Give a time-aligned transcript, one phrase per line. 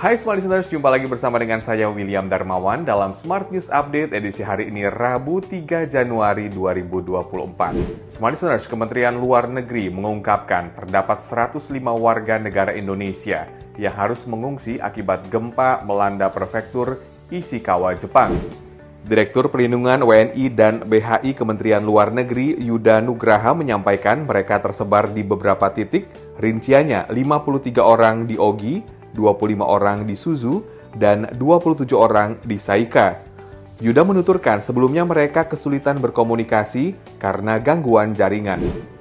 [0.00, 4.40] Hai Smart Listeners, jumpa lagi bersama dengan saya William Darmawan dalam Smart News Update edisi
[4.40, 8.08] hari ini Rabu 3 Januari 2024.
[8.08, 13.44] Smart Listeners, Kementerian Luar Negeri mengungkapkan terdapat 105 warga negara Indonesia
[13.76, 16.96] yang harus mengungsi akibat gempa melanda prefektur
[17.28, 18.32] Ishikawa, Jepang.
[19.04, 25.68] Direktur Perlindungan WNI dan BHI Kementerian Luar Negeri Yuda Nugraha menyampaikan mereka tersebar di beberapa
[25.68, 26.08] titik,
[26.40, 30.62] rinciannya 53 orang di Ogi, 25 orang di Suzu,
[30.94, 33.22] dan 27 orang di Saika.
[33.80, 38.60] Yuda menuturkan sebelumnya mereka kesulitan berkomunikasi karena gangguan jaringan.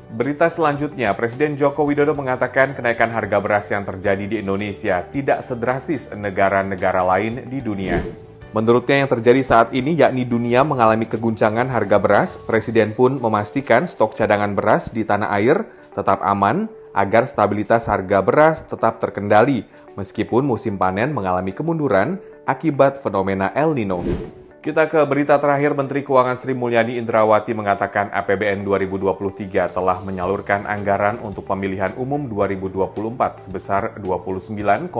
[0.10, 6.10] Berita selanjutnya, Presiden Joko Widodo mengatakan kenaikan harga beras yang terjadi di Indonesia tidak sedrastis
[6.16, 8.02] negara-negara lain di dunia.
[8.50, 14.18] Menurutnya yang terjadi saat ini yakni dunia mengalami keguncangan harga beras, Presiden pun memastikan stok
[14.18, 20.80] cadangan beras di tanah air tetap aman agar stabilitas harga beras tetap terkendali meskipun musim
[20.80, 22.18] panen mengalami kemunduran
[22.48, 24.02] akibat fenomena El Nino.
[24.60, 31.16] Kita ke berita terakhir, Menteri Keuangan Sri Mulyani Indrawati mengatakan APBN 2023 telah menyalurkan anggaran
[31.24, 34.92] untuk pemilihan umum 2024 sebesar 29,9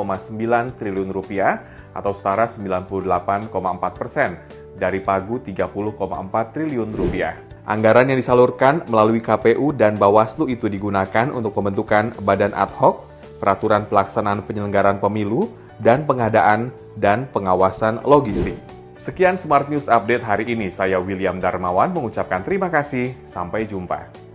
[0.80, 1.60] triliun rupiah
[1.92, 3.52] atau setara 98,4
[4.00, 4.40] persen
[4.80, 7.36] dari pagu 30,4 triliun rupiah.
[7.70, 13.06] Anggaran yang disalurkan melalui KPU dan Bawaslu itu digunakan untuk pembentukan badan ad hoc
[13.40, 15.48] peraturan pelaksanaan penyelenggaraan pemilu,
[15.80, 18.60] dan pengadaan dan pengawasan logistik.
[19.00, 20.68] Sekian Smart News Update hari ini.
[20.68, 23.16] Saya William Darmawan mengucapkan terima kasih.
[23.24, 24.28] Sampai jumpa.